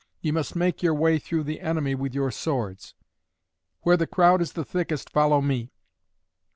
[0.19, 2.95] Ye must make your way through the enemy with your swords.
[3.81, 5.69] Where the crowd is the thickest follow me.